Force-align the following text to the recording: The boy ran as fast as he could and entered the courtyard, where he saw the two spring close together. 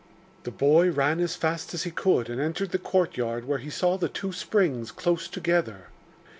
The 0.45 0.49
boy 0.49 0.89
ran 0.89 1.19
as 1.19 1.35
fast 1.35 1.75
as 1.75 1.83
he 1.83 1.91
could 1.91 2.27
and 2.27 2.41
entered 2.41 2.71
the 2.71 2.79
courtyard, 2.79 3.45
where 3.45 3.59
he 3.59 3.69
saw 3.69 3.99
the 3.99 4.09
two 4.09 4.33
spring 4.33 4.83
close 4.87 5.27
together. 5.27 5.89